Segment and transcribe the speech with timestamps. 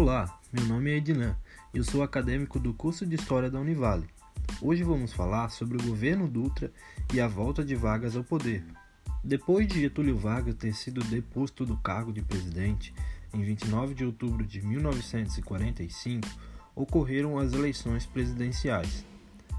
[0.00, 1.36] Olá, meu nome é Ednan
[1.74, 4.08] e eu sou acadêmico do curso de História da Univale.
[4.58, 6.72] Hoje vamos falar sobre o governo Dutra
[7.12, 8.64] e a volta de Vargas ao poder.
[9.22, 12.94] Depois de Getúlio Vargas ter sido deposto do cargo de presidente
[13.34, 16.26] em 29 de outubro de 1945,
[16.74, 19.04] ocorreram as eleições presidenciais.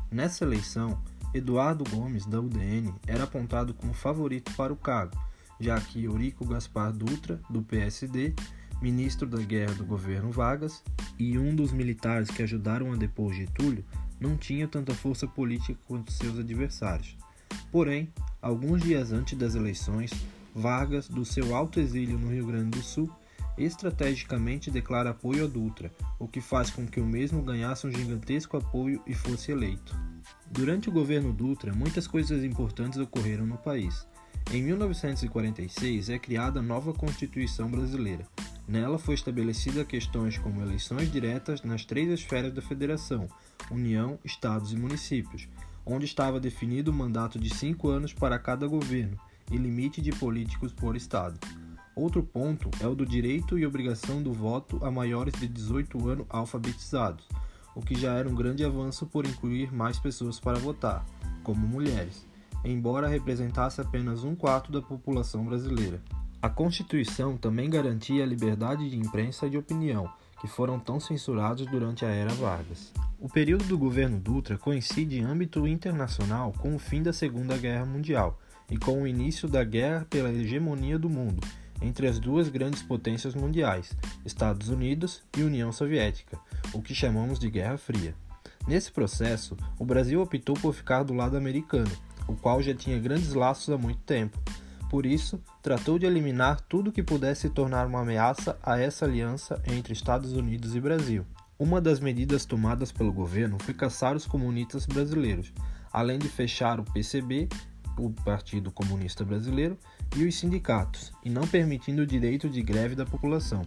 [0.09, 0.99] Nessa eleição,
[1.35, 5.16] Eduardo Gomes, da UDN, era apontado como favorito para o cargo,
[5.59, 8.34] já que Eurico Gaspar Dutra, do PSD,
[8.81, 10.84] ministro da guerra do governo Vargas
[11.20, 13.85] e um dos militares que ajudaram a depor Getúlio,
[14.20, 17.16] não tinha tanta força política quanto seus adversários.
[17.71, 20.12] Porém, alguns dias antes das eleições,
[20.54, 23.09] Vargas, do seu alto exílio no Rio Grande do Sul,
[23.57, 28.57] estrategicamente declara apoio a Dutra, o que faz com que o mesmo ganhasse um gigantesco
[28.57, 29.95] apoio e fosse eleito.
[30.49, 34.05] Durante o governo Dutra, muitas coisas importantes ocorreram no país.
[34.52, 38.27] Em 1946 é criada a nova Constituição Brasileira.
[38.72, 43.27] Nela foi estabelecida questões como eleições diretas nas três esferas da Federação,
[43.70, 45.50] União, Estados e Municípios,
[45.86, 49.20] onde estava definido o mandato de cinco anos para cada governo
[49.52, 51.38] e limite de políticos por Estado.
[51.94, 56.26] Outro ponto é o do direito e obrigação do voto a maiores de 18 anos
[56.30, 57.27] alfabetizados,
[57.76, 61.05] o que já era um grande avanço por incluir mais pessoas para votar,
[61.44, 62.26] como mulheres,
[62.64, 66.02] embora representasse apenas um quarto da população brasileira.
[66.41, 71.67] A Constituição também garantia a liberdade de imprensa e de opinião, que foram tão censurados
[71.67, 72.91] durante a era Vargas.
[73.19, 77.85] O período do governo Dutra coincide em âmbito internacional com o fim da Segunda Guerra
[77.85, 78.39] Mundial
[78.72, 81.41] e com o início da guerra pela hegemonia do mundo
[81.81, 83.91] entre as duas grandes potências mundiais,
[84.25, 86.39] Estados Unidos e União Soviética,
[86.73, 88.16] o que chamamos de Guerra Fria.
[88.67, 91.91] Nesse processo, o Brasil optou por ficar do lado americano,
[92.28, 94.39] o qual já tinha grandes laços há muito tempo.
[94.91, 99.94] Por isso, tratou de eliminar tudo que pudesse tornar uma ameaça a essa aliança entre
[99.94, 101.25] Estados Unidos e Brasil.
[101.57, 105.53] Uma das medidas tomadas pelo governo foi caçar os comunistas brasileiros,
[105.94, 107.47] além de fechar o PCB
[107.97, 109.80] o Partido Comunista Brasileiro
[110.18, 113.62] e os sindicatos, e não permitindo o direito de greve da população.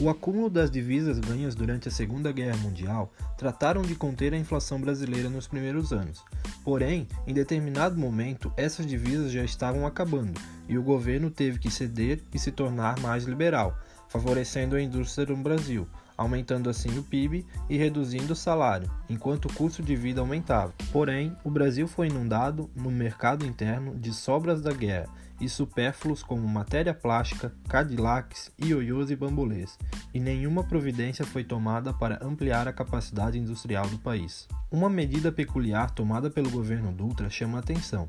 [0.00, 4.80] O acúmulo das divisas ganhas durante a Segunda Guerra Mundial trataram de conter a inflação
[4.80, 6.24] brasileira nos primeiros anos.
[6.64, 12.22] Porém, em determinado momento, essas divisas já estavam acabando e o governo teve que ceder
[12.32, 13.78] e se tornar mais liberal,
[14.08, 15.86] favorecendo a indústria no Brasil,
[16.20, 20.74] aumentando assim o PIB e reduzindo o salário, enquanto o custo de vida aumentava.
[20.92, 25.08] Porém, o Brasil foi inundado no mercado interno de sobras da guerra
[25.40, 29.78] e supérfluos como matéria plástica, Cadillacs, ioiôs e bambolês,
[30.12, 34.46] e nenhuma providência foi tomada para ampliar a capacidade industrial do país.
[34.70, 38.06] Uma medida peculiar tomada pelo governo Dutra chama a atenção.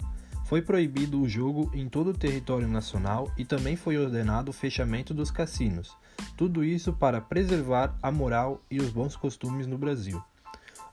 [0.51, 5.13] Foi proibido o jogo em todo o território nacional e também foi ordenado o fechamento
[5.13, 5.95] dos cassinos,
[6.35, 10.21] tudo isso para preservar a moral e os bons costumes no Brasil.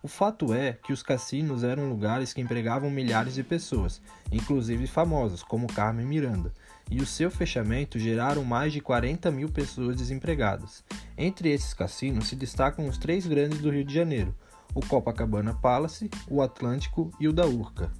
[0.00, 5.42] O fato é que os cassinos eram lugares que empregavam milhares de pessoas, inclusive famosos
[5.42, 6.54] como Carmen Miranda,
[6.88, 10.84] e o seu fechamento geraram mais de 40 mil pessoas desempregadas.
[11.16, 14.32] Entre esses cassinos se destacam os três grandes do Rio de Janeiro:
[14.72, 17.90] o Copacabana Palace, o Atlântico e o da Urca.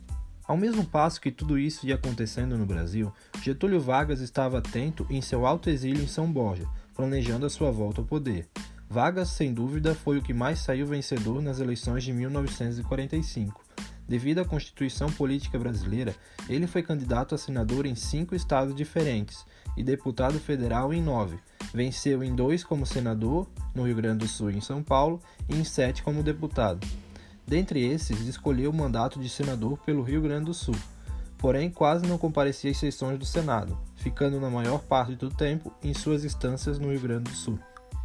[0.49, 5.21] Ao mesmo passo que tudo isso ia acontecendo no Brasil, Getúlio Vargas estava atento em
[5.21, 8.49] seu alto exílio em São Borja, planejando a sua volta ao poder.
[8.89, 13.63] Vargas, sem dúvida, foi o que mais saiu vencedor nas eleições de 1945.
[14.09, 16.17] Devido à Constituição Política Brasileira,
[16.49, 19.45] ele foi candidato a senador em cinco estados diferentes
[19.77, 21.39] e deputado federal em nove.
[21.75, 25.55] Venceu em dois como senador, no Rio Grande do Sul e em São Paulo, e
[25.55, 26.87] em sete como deputado.
[27.49, 30.75] Dentre esses, escolheu o mandato de senador pelo Rio Grande do Sul.
[31.39, 35.95] Porém, quase não comparecia às sessões do Senado, ficando na maior parte do tempo em
[35.95, 37.59] suas instâncias no Rio Grande do Sul.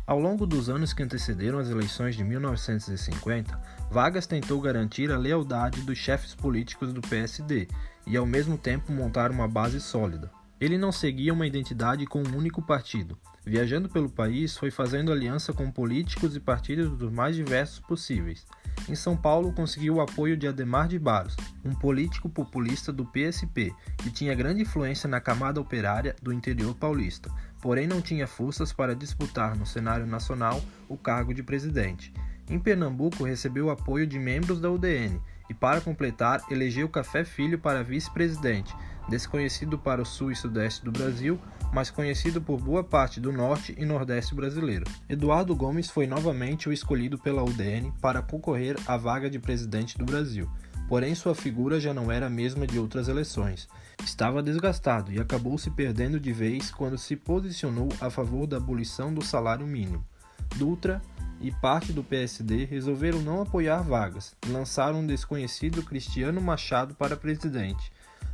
[0.07, 3.59] Ao longo dos anos que antecederam as eleições de 1950,
[3.91, 7.67] Vargas tentou garantir a lealdade dos chefes políticos do PSD
[8.07, 10.31] e, ao mesmo tempo, montar uma base sólida.
[10.57, 13.17] Ele não seguia uma identidade com um único partido.
[13.45, 18.45] Viajando pelo país, foi fazendo aliança com políticos e partidos dos mais diversos possíveis.
[18.89, 23.73] Em São Paulo, conseguiu o apoio de Ademar de Barros, um político populista do PSP,
[23.97, 27.31] que tinha grande influência na camada operária do interior paulista,
[27.61, 32.13] porém não tinha forças para disputar no cenário nacional o cargo de presidente.
[32.49, 35.17] Em Pernambuco, recebeu o apoio de membros da UDN
[35.49, 38.75] e, para completar, elegeu Café Filho para vice-presidente,
[39.07, 41.39] desconhecido para o sul e sudeste do Brasil,
[41.73, 44.85] mas conhecido por boa parte do norte e nordeste brasileiro.
[45.09, 50.05] Eduardo Gomes foi novamente o escolhido pela UDN para concorrer à vaga de presidente do
[50.05, 50.49] Brasil.
[50.87, 53.67] Porém, sua figura já não era a mesma de outras eleições.
[54.03, 59.13] Estava desgastado e acabou se perdendo de vez quando se posicionou a favor da abolição
[59.13, 60.05] do salário mínimo.
[60.55, 61.01] Dutra,
[61.43, 67.17] e parte do PSD resolveram não apoiar Vargas e lançaram um desconhecido Cristiano Machado para
[67.17, 67.91] presidente.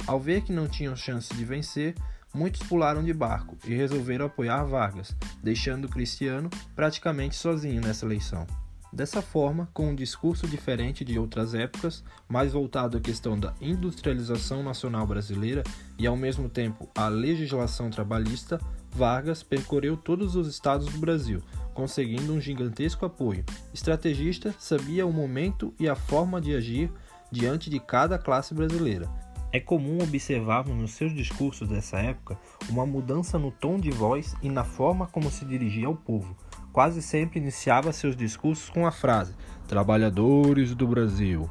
[0.08, 1.96] Ao ver que não tinham chance de vencer,
[2.34, 8.46] muitos pularam de barco e resolveram apoiar Vargas, deixando Cristiano praticamente sozinho nessa eleição.
[8.92, 14.64] Dessa forma, com um discurso diferente de outras épocas, mais voltado à questão da industrialização
[14.64, 15.64] nacional brasileira
[15.98, 18.60] e ao mesmo tempo à legislação trabalhista,
[18.92, 21.44] Vargas percorreu todos os estados do Brasil,
[21.76, 23.46] conseguindo um gigantesco apoio.
[23.72, 26.92] Estrategista, sabia o momento e a forma de agir
[27.32, 29.08] diante de cada classe brasileira.
[29.52, 32.38] É comum observarmos nos seus discursos dessa época
[32.70, 36.36] uma mudança no tom de voz e na forma como se dirigia ao povo
[36.72, 39.36] quase sempre iniciava seus discursos com a frase:
[39.68, 41.50] Trabalhadores do Brasil.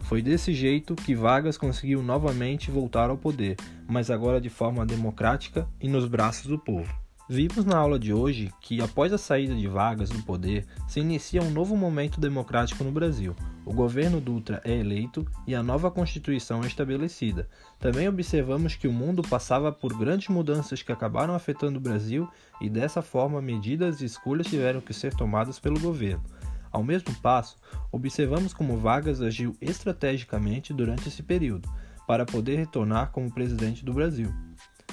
[0.00, 3.56] Foi desse jeito que Vargas conseguiu novamente voltar ao poder,
[3.88, 7.01] mas agora de forma democrática e nos braços do povo.
[7.28, 11.40] Vimos na aula de hoje que, após a saída de Vargas do poder, se inicia
[11.40, 13.34] um novo momento democrático no Brasil.
[13.64, 17.48] O governo Dutra é eleito e a nova Constituição é estabelecida.
[17.78, 22.28] Também observamos que o mundo passava por grandes mudanças que acabaram afetando o Brasil
[22.60, 26.24] e, dessa forma, medidas e escolhas tiveram que ser tomadas pelo governo.
[26.72, 27.56] Ao mesmo passo,
[27.92, 31.68] observamos como Vargas agiu estrategicamente durante esse período,
[32.04, 34.32] para poder retornar como presidente do Brasil.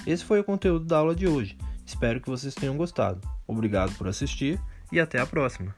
[0.06, 1.58] Esse foi o conteúdo da aula de hoje.
[1.90, 3.20] Espero que vocês tenham gostado.
[3.48, 5.76] Obrigado por assistir e até a próxima!